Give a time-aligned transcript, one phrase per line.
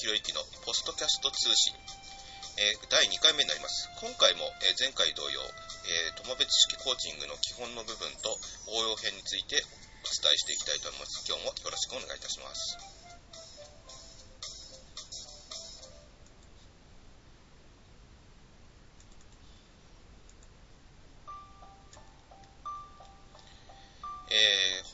[0.00, 1.76] ひろゆきのポストキャスト通信、
[2.56, 3.84] えー、第2回目になります。
[4.00, 8.32] 今回も、えー、前回同様、えー、友別式コーチングの基本の部分と
[8.80, 11.20] 応用編についてお伝えしていきたいと思います。
[11.28, 12.99] 今日もよろしくお願いいたします。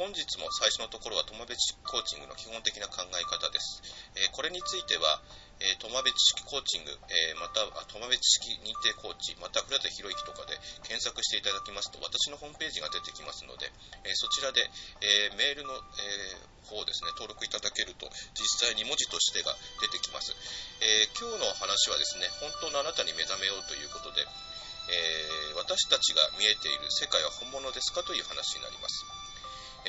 [0.07, 3.83] 本日も最初のところは友部知識コーチングの基本的な考え方です。
[4.15, 5.19] え、これについては、
[5.59, 10.55] えー、友部知識コーチング、え、または友部知識認定コーチ、また古田博之とかで
[10.87, 13.67] 検索していただきますと、私のホームページが出てきますので、
[14.07, 14.63] えそちらで、
[15.03, 16.39] えメールの、え
[16.71, 18.07] 方をですね、登録いただけると、
[18.39, 20.39] 実際に文字としてが出てきます。
[20.87, 29.03] え今日の話はですね、本当のあなたに目覚めようということで、え私たちが見えている世界は本物ですかという話になります。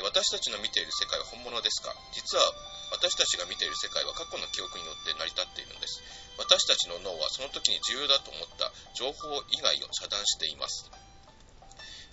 [0.04, 1.94] 私たちの見ている世界は本物ですか？
[2.14, 2.44] 実は
[2.92, 6.00] 私たちが見ている世界は過去の記憶によって成り立っているのです
[6.40, 10.88] 私たちの脳はその時に重要だと思った情報以外を遮断しています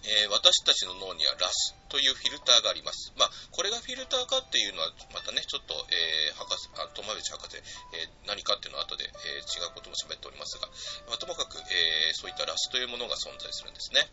[0.04, 3.16] えー、私たちの脳にはラスというフィルターがあります。
[3.16, 10.68] まあ、これがフィルターかっていうのは、またね、ちょっと、えー、博士、あ、友淵博士、えー、何かっていうのは後で、え違うことも喋っておりますが、
[11.08, 14.04] まあ、ともかく、えそういったラスというものが存在するんですね。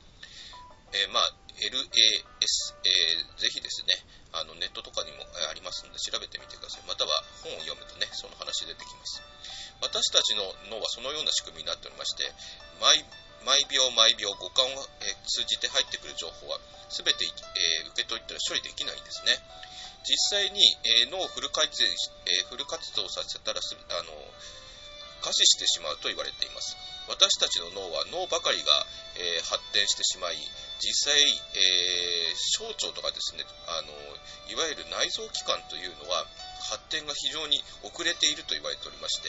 [0.94, 3.94] えー、まあ、LAS、えー、ぜひですね、
[4.32, 6.88] あのネットとかにもありますので調べてみてください。
[6.88, 7.12] または
[7.44, 9.22] 本を読むとね、その話出てきます。
[9.84, 12.24] 私たちの脳はそのような仕組みになっておりまして、
[12.80, 13.04] 毎
[13.46, 14.86] 毎秒毎秒五感を、
[15.26, 19.34] 通じて入ってくる情報は全て、え受け取ったら処理できないんですね。
[20.06, 24.14] 実際に、え脳をフル回転、えフル活動させたらすあの
[25.22, 26.76] 可視してしまうと言われています。
[27.08, 28.72] 私たちの脳は脳ばかりが、
[29.16, 30.38] えー、発展してしまい、
[30.80, 33.92] 実際、えー、小腸とかですね、あの、
[34.50, 36.26] いわゆる内臓器官というのは、
[36.62, 39.28] 発展が非常に遅れていると言われておりまして、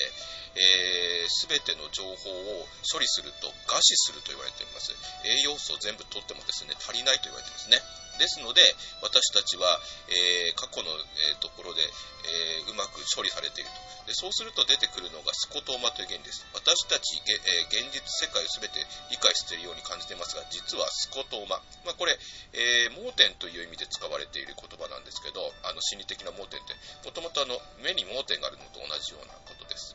[1.28, 4.92] す、べ、ての情報を処理すると餓死すると言われております。
[5.24, 7.80] 栄養素を全部取ってもですね、足りないと言われていますね。
[8.18, 8.60] ですので、
[9.02, 14.14] 私たちは、えー、過去の、えー、ところで、えー、うまく処理されているとで。
[14.14, 16.46] そうすると出てくるのがスコトーマという原理です。
[16.54, 21.62] 私たち、え現実世界を全て理解しているように感じていますが、実はスコトーマ。
[21.86, 22.18] まあ、これ、
[22.52, 26.74] え盲点という意味で使われている言葉なんですけど、あの心理的な盲点って、
[27.06, 29.94] もともとあの目に盲点があるのと同じようなことです。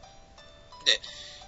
[0.86, 1.02] で、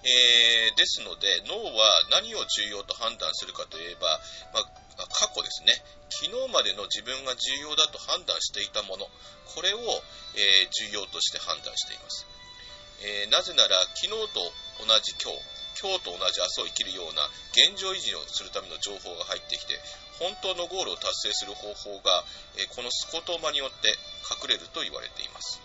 [0.03, 4.19] えー、ですので、脳は何を重要と判断するかといえば、
[4.53, 5.73] まあ過去ですね、
[6.09, 9.07] 昨日までの自分が重要だと判断していたもの、
[9.55, 9.79] これを、
[10.35, 12.25] えー、重要として判断しています。
[13.01, 14.51] えー、なぜなら、昨日と
[14.83, 15.39] 同じ今日、
[15.79, 17.23] 今日と同じ明日を生きるような
[17.55, 19.79] 現状維持をするための情報が入ってきて、
[20.19, 22.25] 本当のゴールを達成する方法が、
[22.57, 23.95] えー、このスコトーマによって
[24.27, 25.61] 隠れると言われています。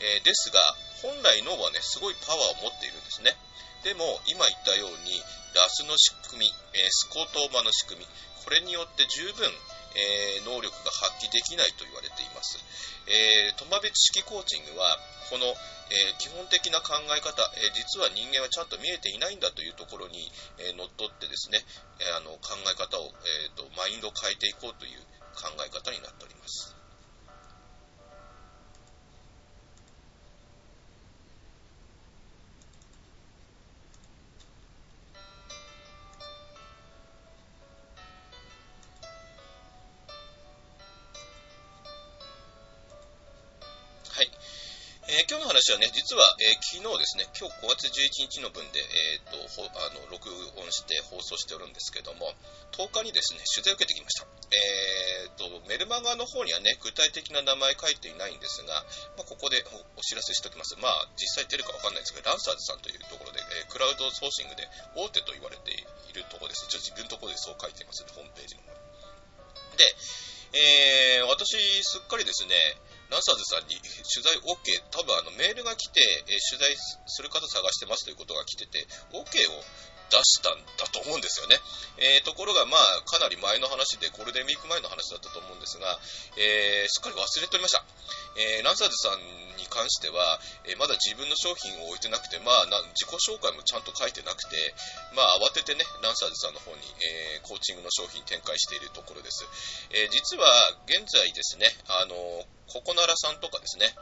[0.00, 0.60] えですが、
[1.02, 3.36] 本来脳はね、すごいパワーを持っているんですね。
[3.82, 5.22] でも、今言ったように、
[5.54, 8.06] ラスの仕組み、えスコートーマの仕組み、
[8.44, 9.48] これによって十分、
[9.96, 12.58] えー、能力が発揮できないと言われています。
[13.08, 14.98] えー、トマベ知識コーチングは、
[15.30, 21.64] この、えー、基本的な考え方、え実は人間はちゃんと見えていないんだというところに、え乗っ取ってですね、
[21.98, 25.00] えあの考え方を、えーと、マインドを変えていこうという
[25.34, 26.79] 考え方になっております。
[45.70, 50.26] はね、実は、えー、昨日ですね、今日5月11日の分で、えーと、あの録
[50.58, 52.34] 音して放送しておるんですけども、
[52.74, 54.26] 10日にですね、取材を受けてきました。
[54.50, 58.82] えーと、メルマガの方にはね、具体的な名前書いていないんですが、
[59.14, 59.62] まあ、ここで
[59.94, 60.74] お知らせしておきます。
[60.82, 64.66] まあ、実際出るかわかんないですけど、ランサーズさんというところで、えー、クラウドソーシングで
[64.98, 65.78] 大手と言われてい
[66.18, 66.66] るところです。
[66.66, 68.74] 一応自分のところでそう書いています、ね、ホームページの方
[69.78, 69.86] で、
[70.50, 71.54] えー、私、
[71.84, 72.54] すっかりですね、
[73.10, 73.74] ラサーズさんに
[74.06, 74.62] 取材 OK、
[74.94, 76.74] 多分あのメールが来て、え取材
[77.06, 79.62] する方探してますということが来てて、OK を
[80.10, 81.56] 出したんだと思うんですよね。
[81.98, 85.98] えー、ところが、まあ、かなり前の話で、ゴールデンウィーク前の話だったと思うんですが、
[86.36, 87.84] えー、すっかり忘れておりました。
[88.36, 89.20] えー、ランサーズさん
[89.56, 92.66] に関しては、えまだ自分の商品を置いてなくて、まあ、
[92.96, 94.74] 自己紹介もちゃんと書いてなくて、
[95.14, 99.46] まあ、慌ててね、ランサーズさんの方に、えコーチングの商品展開しているところです。
[99.90, 100.46] え実は、
[100.86, 102.14] 現在ですね、あの
[102.66, 103.94] ココナラさんとかですね、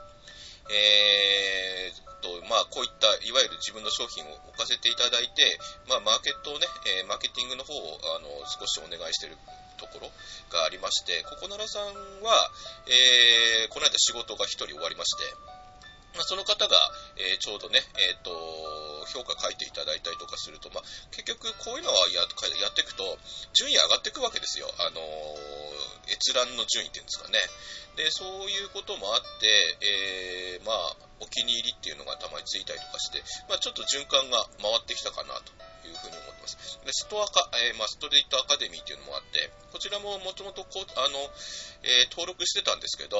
[0.71, 6.67] えー、と、まあ、こういった、いわゆる自分の商品を置かせていただいて、まあ、マーケットをね、
[7.01, 9.39] えー、マーケティングの方を、あの、少しお願いしている
[9.79, 10.11] ところ
[10.51, 11.87] がありまして、ここならさん
[12.23, 12.51] は、
[12.87, 15.25] えー、この間仕事が1人終わりまして、
[16.15, 16.77] まあ、その方が、
[17.17, 18.33] えー、ちょうどね、えっ、と、
[19.13, 23.19] 評価書いていただいたりとかすると、まあ、結局こういうのはややっていくと、
[23.55, 24.69] 順位上がっていくわけですよ。
[24.79, 27.39] あのー、閲覧の順位っていうんですかね。
[27.97, 35.53] で、そういうこともあって、えー、まあ、お気に入りっていうのがたまについたりとかして、まあ、ちょっと循環が回ってきたかなと
[35.89, 36.79] いうふうに思ってます。
[36.85, 41.19] で、ストアカ、えー、まあ、ストリートアカデミーっていうのもあって、こちらももともとこう、あの、
[41.83, 43.17] えー、登録してたんですけど、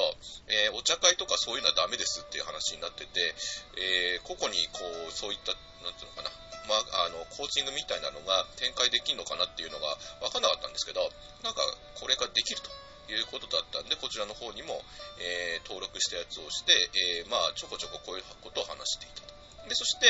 [0.47, 3.35] えー、お茶会とかそういうのはダメですっていう話になってて、
[3.77, 6.31] え個々にこう、そういった、なんていうのかな、
[6.69, 11.01] まあ、あの、コーチングみたいなのが展開できるのかなっていうのが分かんなかったんですけど、
[11.43, 11.61] なんか、
[11.95, 12.69] これができると。
[13.09, 14.85] いうことだったんで、こちらの方にも、
[15.17, 16.73] えー、登録したやつをして、
[17.17, 19.33] えー、まあ、ちょこちょここういうことを話していたと。
[19.67, 20.05] で、そして、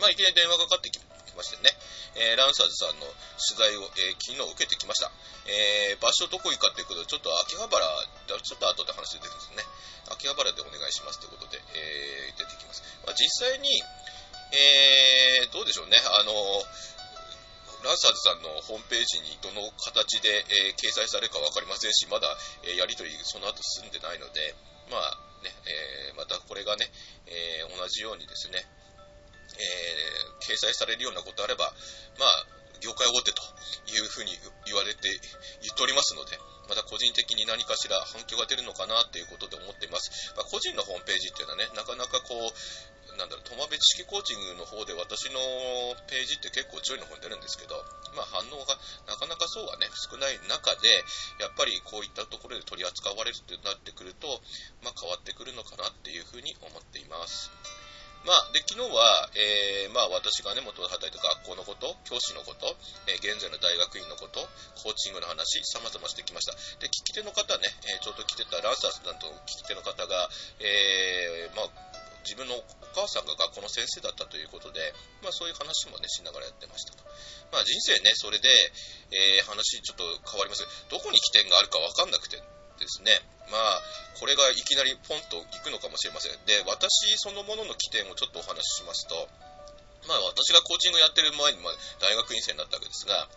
[0.00, 0.98] まあ、いきなり電話がかかってき
[1.34, 1.70] ましてね、
[2.16, 3.06] えー、ランサーズさんの
[3.38, 5.10] 取材を、えー、昨日受けてきました。
[5.46, 7.84] えー、場所どこ行くかっていうことで、ちょっと秋葉原、
[8.40, 9.64] ちょっと後で話出てくるんですね。
[10.10, 12.82] 秋葉原でお願いしますということで、えー、出てきます。
[13.06, 13.68] まあ、実際に、
[14.54, 16.32] えー、どうでしょうね、あの
[17.84, 22.32] ランサーズさんのホームページにどの形で、えー、掲載されるか分かりませんし、まだ、
[22.64, 24.56] えー、やり取りその後進んでないので、
[24.88, 25.52] まあね、
[26.08, 26.88] えー、またこれがね、
[27.28, 28.64] え同じようにですね、
[29.58, 31.72] え掲載されるようなことあれば、
[32.18, 32.46] まあ、
[32.80, 33.42] 業界大手と
[33.88, 34.32] いうふうに
[34.66, 35.08] 言われて、
[35.62, 36.36] 言っておりますので、
[36.68, 40.32] また個人的に何かしら反響が出るのかなということで思っています。
[40.36, 45.38] まあ、個人のホームページっていうのはね、なかなかこう、なんだろう、友部知識コーチングの方で私の
[46.08, 47.76] ページって結構上位の方に出るんですけど、
[48.16, 48.74] まあ反応が
[49.06, 50.88] なかなかそうはね、少ない中で、
[51.38, 54.26] やっぱりこういったところで取り扱われるってなってくると、
[54.82, 57.50] まあ変わってくるのかなっていうふうに思っています。
[58.24, 62.72] まあ、で、昨日は、えー、まあ、私がね、元で働いた学校のこと、教師のこと、
[63.06, 64.40] えー、現在の大学院のこと、
[64.80, 66.56] コーチングの話、様々してきました。
[66.80, 70.28] で、聞き手の方ね、えー、ちょうど来てたランサーさんと聞き手の方が、
[70.60, 71.94] えー、まあ、
[72.24, 72.64] 自分のお
[72.96, 74.80] 母さんが学校の先生だったということで、
[75.20, 77.04] まあそういう話もね、しながらやってましたと。
[77.52, 78.48] まあ人生ね、それで、
[79.12, 80.64] えー、話ちょっと変わります。
[80.88, 82.40] どこに起点があるかわかんなくて
[82.78, 83.82] ですね、まあ、
[84.18, 86.32] これがいきなりポンと行くのかもしれません。
[86.46, 89.28] で、私そのものの起点をちょっとお話ししますと、
[90.08, 93.28] まあ私がコーチングやってる前に、ま、大学院生になったわけですが、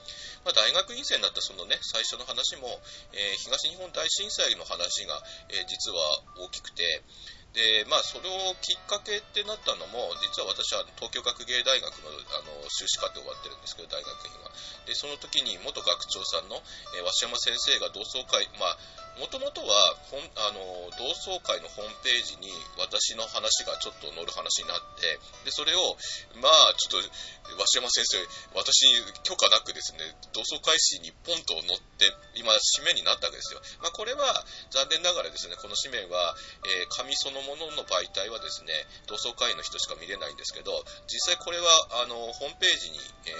[0.43, 2.67] まあ、大学院生になったそのね、最初の話も、
[3.11, 5.19] えー、東日本大震災の話が、
[5.49, 5.99] えー、実は
[6.39, 7.03] 大きくて、
[7.53, 14.51] で、まあ、それをきっかけってなったのも、実は私は東京学芸大学のあの修士課程終わってるんですけど、大学院は。
[14.85, 16.61] で、その時に元学長さんの、
[16.97, 18.77] えー、鷲山先生が同窓会、まあ、
[19.17, 20.61] もともとは本あの
[20.93, 25.97] 同窓会のホームページに私の話がちょっと載る話になってでそれを
[26.37, 28.21] まあちょっと鷲山先生
[28.53, 30.05] 私に許可なくですね
[30.37, 34.21] 同窓会誌にポンと載って今紙面になったわけですよ、まあ、これは
[34.69, 36.37] 残念ながらですねこの紙面は、
[36.77, 38.75] えー、紙そのものの媒体はですね
[39.07, 41.65] 同窓会の人しか見れないんですけど実際これは
[42.03, 43.31] あのホームページに、え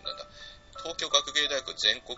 [0.00, 0.28] ー、なんだ
[0.84, 2.14] 東京学芸大学全国、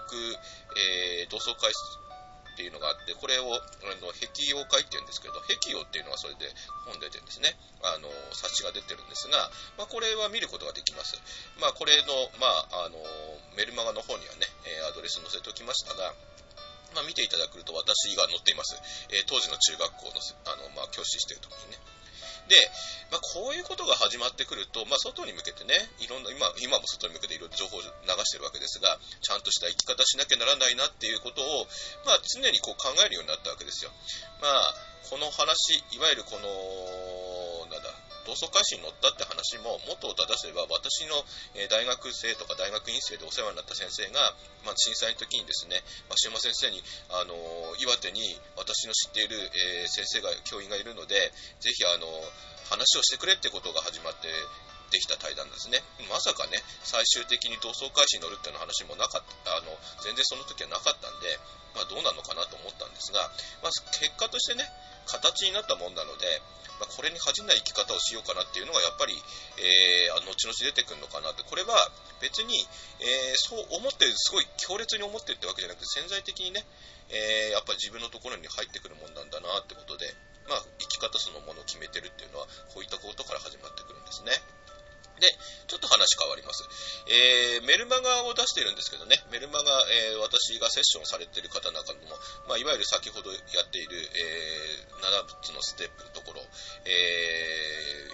[0.76, 6.44] えー、同窓会っていうのがあって、これを、あの、壁用会っていうんですけど、壁用っていうのはそれで
[6.84, 7.56] 本出てるんですね。
[7.80, 9.48] あの、冊子が出てるんですが、
[9.80, 11.16] まあ、これは見ることができます。
[11.56, 13.00] まあ、これの、まあ、あの、
[13.56, 14.44] メルマガの方にはね、
[14.90, 16.12] アドレス載せておきましたが、
[16.94, 18.76] ま、見ていただくと私が載っています。
[19.11, 21.78] えー、当時の中学校の、あの、まあ、教師してる時にね。
[22.50, 22.59] で、
[23.14, 27.88] まあ、こういうことが始まってくると、まあ、外に向けてね、いろんな、今、今も外に向けていろいろ情報を流
[28.26, 31.66] してるわけですが、ちゃんとした生き方しなきゃならないなっていうことを、
[32.04, 33.90] まあ、常にこう考えるようになったわけですよ。
[34.42, 34.75] まあ、
[35.09, 37.39] この話、いわゆるこの、
[38.24, 41.16] 同窓会誌に載ったって話も元を正せば私の、
[41.68, 44.34] 大学生とか大学院生でお世話になった先生が、
[44.64, 47.34] まあ、震災の時にですね、真島先生に、あの
[47.80, 48.22] 岩手に
[48.56, 52.06] 私の知っている、えー、先生が教員がいるのでぜひあの
[52.70, 54.28] 話をしてくれってことが始まって
[54.90, 55.82] できた対談ですね。
[56.11, 59.70] まさかね、最終的に同窓会誌に乗るっていう話もなかった、あの、
[60.02, 61.38] 全然その時はなかったんで、
[61.75, 63.30] まあどうなのかなと思ったんですが、
[63.62, 64.66] まあ結果としてね、
[65.06, 66.42] 形になったもんなので、
[66.80, 69.12] まあ、これに恥じない生き方をしようかなっていうのがやっぱり、
[69.61, 71.76] えー、後々出てくるのかなって、これは
[72.25, 76.64] 別に、えー、そう思って、すごい強烈に思ってるってわけじゃなくて、潜在的にね、
[77.12, 80.09] えー、やっぱ自分のところに入ってくるもんなんだなってことで、
[80.49, 84.32] まあ、生き方そのものを決めてるっていうのは、こういったことから始まってくるんですね。
[85.20, 85.28] で、
[85.68, 86.64] ちょっと話変わります。
[87.06, 89.70] えー、メルマガを出してるんですけどね、メルマガ、
[90.12, 92.00] えー、私がセッションされてる方なんかも、
[92.48, 96.40] まあ、いわゆる先ほどやっている、えー、7つのステップのところ、
[96.88, 98.08] え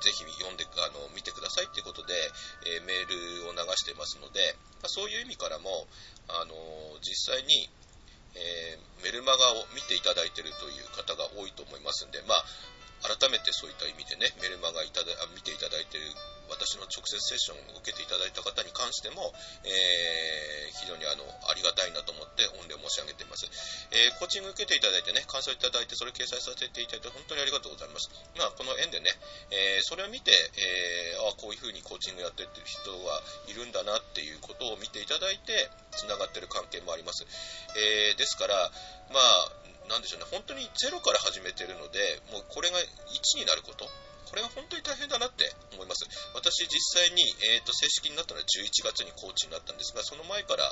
[0.00, 2.14] ー、ぜひ読んで、あの、見てくださいっていうことで、
[2.66, 5.86] えメールを流してますので、まあ、そういう意味からも、
[6.28, 6.54] あの
[7.06, 7.70] 実際に、
[8.34, 12.44] えーメルマガを見ていただいているという方が多いと思いますんで、まあ、
[13.06, 16.10] 改めてそういった意味でね、メルマガいただ見ていただいている
[16.50, 19.34] 私の直接セッションを受けていただいた方に関しても、
[19.66, 23.50] えー、非常にあのありがたいなと思って御礼申し上げています、
[23.90, 29.10] えー、コーチング受けていただいてね感想いただいてそれを掲載させていただいて本当にありがとうございます、まあ、この縁でね、
[29.50, 37.26] えー、それを見て、えーあこういう風にコーチングやってる人がいるんだなっていうことを見ていただいてつながってる関係もあります、
[37.74, 38.54] えですから
[39.10, 43.86] まあなんでしょうね、本当にゼロから始めてるので、もうこれが1になること、
[44.26, 46.02] これは本当に大変だなって思います。
[46.34, 47.22] 私、実際に、
[47.54, 50.66] えーと、正式になったのは11月にコーチになったんですが、その前から、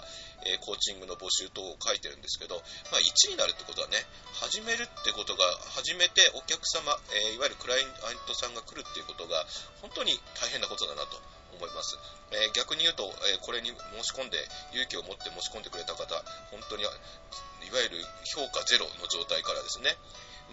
[0.44, 2.58] えー、コーチングの募集等を書いてるんですけど、
[2.90, 4.02] まあ、1になるってことはね、
[4.34, 5.46] 始めるってことが、
[5.78, 9.46] 始めてお客様、えー、いわゆるクライアントさんが来るっていうことが、
[9.80, 11.22] 本当に大変なことだなと
[11.54, 11.98] 思います。
[12.30, 14.38] えー、逆に言うと、えこれに申し込んで、
[14.72, 16.92] 勇気を持って申し込んでくれた方、本当に、いわ
[17.82, 19.96] ゆる評価ゼロの状態からですね、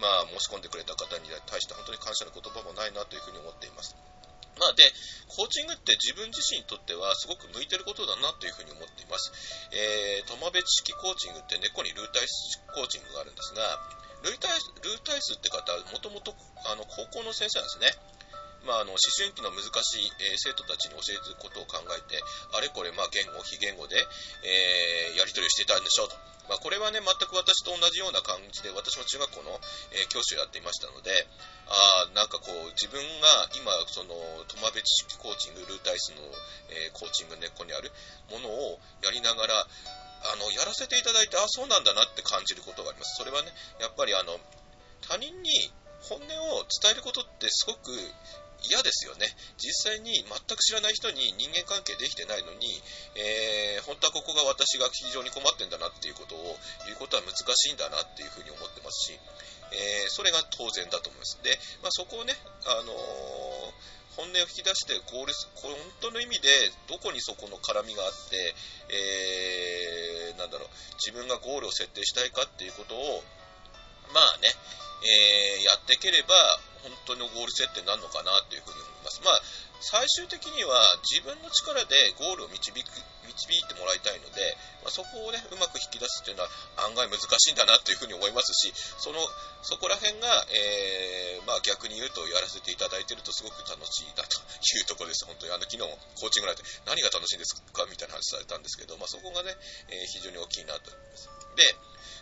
[0.00, 3.96] まあ、申し込んでくれた方に対して本当に感謝の言葉もないなというふうに思っています。
[4.58, 4.84] まあ、で、
[5.28, 9.32] コーチングって自分自身にとってはすごく向いてることだなというふうに思っています。
[9.72, 13.80] えー、友部知識コーチングって根っこにルータイスコーチングがあるんですが、
[14.22, 16.34] ルータイスルータイスって方はもともと
[16.88, 17.96] 高校の先生なんですね。
[18.66, 22.22] まあ、あの思春期の難しい、えー、生徒たちに教えることを考えて、
[22.54, 23.96] あれこれ、まあ、言語、非言語で、
[24.46, 26.14] えー、やり取りをしていたんでしょうと。
[26.50, 29.58] まあ、これはね、全く私と同じような感じで、私も中学校の、
[29.94, 31.10] えー、教師をやっていましたので、
[31.70, 34.14] あなんかこう、自分が今、その、
[34.46, 36.22] 友部知識コーチング、ルータイスの、
[36.70, 37.90] え、コーチング根っこにある
[38.30, 43.16] ものをやりながら、あの、やらせていただいて、あ、そうなんだなって感じることがあります。
[43.18, 44.38] それはね、やっぱりあの、
[45.02, 46.24] 他人に本音
[46.58, 47.90] を伝えることってすごく
[48.68, 49.26] 嫌ですよね。
[49.58, 52.68] 実際に全く知らない人に人間関係できてないのに、
[53.16, 59.18] えー、本当はここが私が非常に困ってんだなっていうことを言うことは難しいんだなっていうふうに思ってますし、
[59.72, 61.40] えー、それが当然だと思います。
[61.42, 62.34] で、まあ、そこをね、
[62.66, 66.48] あのー本音を引き出してゴール、本当の意味で
[66.88, 68.54] どこにそこの絡みがあって、
[68.92, 70.68] えー、なんだろう、
[71.00, 73.24] 自分がゴールを設定したいかっていうことを、
[74.12, 74.52] まあね、
[75.56, 76.34] えー、やっていければ、
[76.82, 79.20] 本当のゴール設定になるのかなというふうに思います。
[79.24, 79.40] まあ、
[79.80, 82.76] 最終的には自分の力でゴールを導く
[83.26, 86.50] 導いてもらいたいので、まあ、そこをね、うまく引き出すっていうのは
[86.90, 89.18] 案外難しいんだなというふうに思いますし、その、
[89.62, 95.24] そこら辺が、えー、まあ逆に言うとやらせていただいているとすごく楽しいなというところです。
[95.24, 97.86] 本当にあの昨日もコーチングられて何が楽しいんですか？
[97.88, 99.54] みたいな話されたんですけど、まあそこがね、
[99.88, 101.30] えー、非常に大きいなと思います。
[101.56, 101.62] で、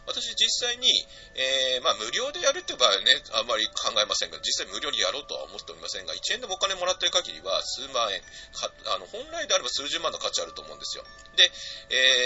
[0.06, 0.88] 私実際に、
[1.34, 8.20] えー、まあ、無料でやるって場合はね、あんまり考えませんが、実際無料にやろうとは思っておりませんが、1円でもお金もらってる限りは数万円、
[8.52, 11.04] かあの本来であれば数十万の価値あると思うんですよ。
[11.36, 11.44] で、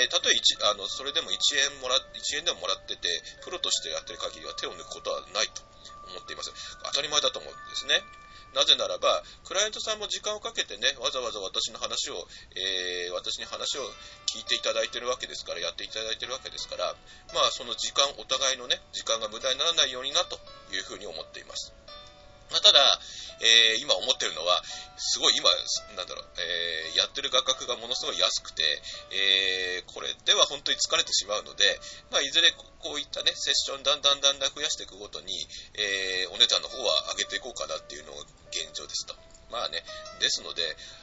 [0.02, 1.36] えー、たとえ1あのそれでも1
[1.72, 3.08] 円もら、1円でももらってて、
[3.42, 5.62] プロとしてやってる限りは手を抜くことはないと
[6.10, 6.52] 思っています。
[6.84, 8.02] 当たり前だと思うんですね。
[8.54, 13.82] なぜならば、クライアントさんも時間をかけてね、わざわざ私の話を、えー、私に話を
[14.26, 16.94] 聞いていただいてるわけですから、やっていただいてるわけですから、
[17.34, 20.38] まあ、その時間、お互いのね、時間が無駄にならないようになと
[20.72, 21.74] いうふうに思っています。
[22.54, 22.78] まあ、ただ、
[23.42, 24.62] えー、今思ってるのは、
[24.96, 25.50] すごい今、
[25.98, 28.62] なんだろう、えー、やってる画角がものすごい安くて、
[29.10, 31.66] えー、これでは本当に疲れてしまうので、
[32.14, 35.34] まあ、いずれこういったね、セッションだんだんだんだん増やしていくごとに、
[35.74, 38.22] えお値段の方は上げていこうかなっていうのが
[38.54, 39.16] 現状ですと。
[39.50, 39.82] まあね、
[40.20, 40.62] ですので、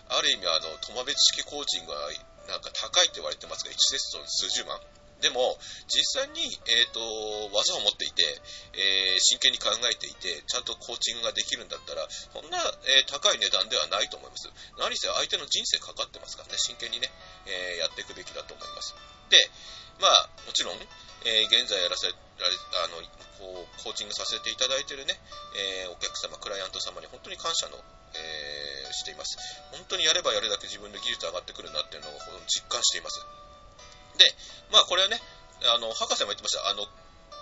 [0.09, 2.11] ある意味、あの、友別式コーチングは、
[2.47, 4.79] なんか高いって言われてますが、1セット数十万。
[5.21, 6.99] でも、実際に、えっ、ー、と、
[7.53, 8.25] 技を持っていて、
[8.73, 12.57] えー、真剣に考えていて、ちゃんとコーチングができるんだったら、そんな、
[12.97, 14.49] えー、高い値段ではないと思います。
[14.77, 17.11] 何せ相手の人生かかってますからね、真剣にね、
[17.45, 18.95] えやっていくべきだと思います。
[19.29, 19.37] で、
[20.01, 20.81] まあ、もちろん、
[21.23, 22.17] え現在やらせられ、
[22.83, 23.05] あの、
[23.37, 25.21] こう、コーチングさせていただいているね、
[25.55, 27.77] えお客様、クライアント様に本当に感謝の、
[28.13, 29.37] えしています。
[29.71, 32.11] 本当にやればやるだけ自分の技術上がってくるなっていうのを
[32.47, 33.25] 実感しています。
[34.21, 34.35] で、
[34.71, 35.17] まあこれはね、
[35.65, 36.69] あの、博士も言ってました。
[36.69, 36.85] あの、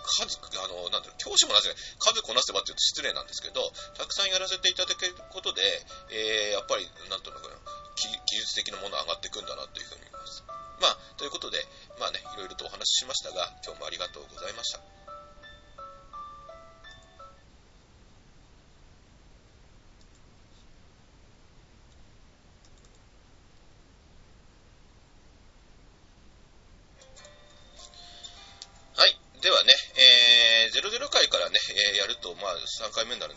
[0.09, 3.61] 数、あの、なんだろう、教師もなぜ、数こなせばって言うと失礼なんですけど、
[3.95, 5.61] たくさんやらせていただけることで、
[6.09, 7.51] えー、やっぱり、なんとなく、
[7.99, 10.43] 技術的なもの上がっていくんだなというふうに思います。
[10.81, 11.59] まあ、ということで、
[11.99, 14.98] まあね、いろいろとお話ししましたが、今日もありがとうございました。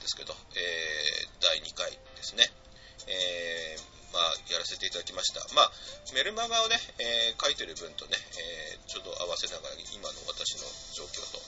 [0.03, 2.43] ですけど、えー、第2回ですね、
[3.07, 5.41] えー、まあ、やらせていただきました。
[5.55, 5.73] まあ、
[6.13, 11.39] メルマガをね、えー、書いてる分とね、え、ちょうど合わせながら、今の私の状況と、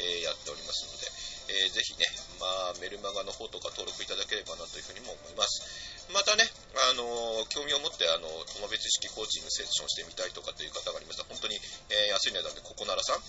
[0.00, 2.06] え、やっておりますので、えー、ぜひね、
[2.40, 6.06] まあ、メルマガの方とか登録いただければなというふうにも思います。
[6.12, 6.48] またね、
[6.92, 7.04] あの
[7.48, 13.20] 興味を持って、あの、友別式コーチングセッションしてみたいとかという方がありました、本当に、えー、安い値段でココナラさん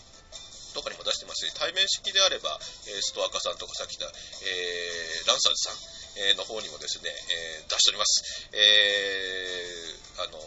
[0.76, 2.60] とかにも出してますし、対面式であれば、
[2.92, 5.80] えストアカさんとかさっき言った、えー、ランサーズさん、
[6.20, 8.50] えの方にもですね、え出しております。
[8.52, 10.40] えー、あの、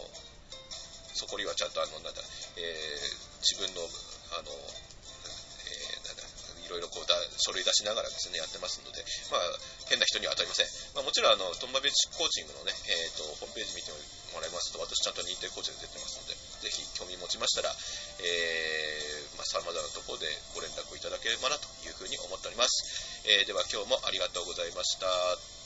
[1.17, 2.21] そこにはちゃんとあの、なんだ、
[2.57, 2.61] え
[3.41, 3.81] 自分の、
[4.37, 4.53] あの、
[6.69, 9.01] いろいろこうだ書類出しながらですね、やってますので、
[9.33, 9.41] まあ、
[9.89, 10.69] 変な人には当たりません。
[10.93, 17.73] まあ、もちろん、あの、トンバベチコーチングのね、えっ、ー、と、ホームページ見てもらいますと、私ちゃんと認定コーチで出てますので、ぜひ興味持ちましたら、
[18.21, 23.25] えー、まあ、まなところでご連絡いただければなというふうに思っております。
[23.25, 25.58] えー、では今日もありがとうございました。